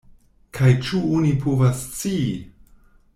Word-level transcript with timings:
Kaj 0.59 0.69
ĉu 0.87 1.01
oni 1.17 1.33
povas 1.45 1.85
scii? 1.91 2.33